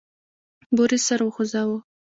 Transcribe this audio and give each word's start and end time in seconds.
بوریس 0.75 1.03
سر 1.09 1.19
وخوزاوه. 1.23 1.79